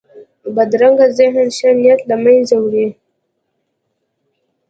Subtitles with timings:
[0.55, 2.87] بدرنګه ذهن ښه نیت له منځه وړي